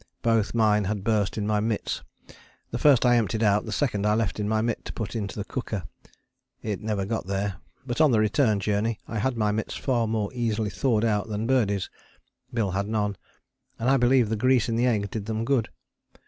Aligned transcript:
Both 0.23 0.55
mine 0.55 0.85
had 0.85 1.03
burst 1.03 1.37
in 1.37 1.45
my 1.45 1.59
mitts: 1.59 2.01
the 2.71 2.79
first 2.79 3.05
I 3.05 3.17
emptied 3.17 3.43
out, 3.43 3.65
the 3.65 3.71
second 3.71 4.03
I 4.07 4.15
left 4.15 4.39
in 4.39 4.49
my 4.49 4.59
mitt 4.59 4.83
to 4.85 4.93
put 4.93 5.15
into 5.15 5.35
the 5.35 5.45
cooker; 5.45 5.83
it 6.63 6.81
never 6.81 7.05
got 7.05 7.27
there, 7.27 7.57
but 7.85 8.01
on 8.01 8.09
the 8.09 8.19
return 8.19 8.59
journey 8.59 8.97
I 9.07 9.19
had 9.19 9.37
my 9.37 9.51
mitts 9.51 9.75
far 9.75 10.07
more 10.07 10.31
easily 10.33 10.71
thawed 10.71 11.05
out 11.05 11.27
than 11.29 11.45
Birdie's 11.45 11.91
(Bill 12.51 12.71
had 12.71 12.87
none) 12.87 13.15
and 13.77 13.91
I 13.91 13.97
believe 13.97 14.29
the 14.29 14.35
grease 14.35 14.67
in 14.67 14.75
the 14.75 14.87
egg 14.87 15.11
did 15.11 15.27
them 15.27 15.45
good. 15.45 15.69